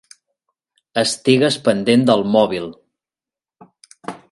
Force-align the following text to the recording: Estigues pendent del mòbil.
Estigues 1.01 1.59
pendent 1.67 2.07
del 2.09 2.25
mòbil. 2.37 2.67